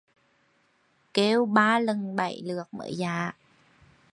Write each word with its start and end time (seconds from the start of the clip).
Kêu 1.13 1.41
ba 1.53 1.79
lần 1.79 2.15
bảy 2.15 2.41
lượt 2.45 2.73
mới 2.73 2.95
dạ 2.95 3.33